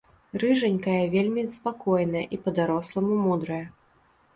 [0.43, 3.65] Рыжанькая вельмі спакойная і па-даросламу мудрая.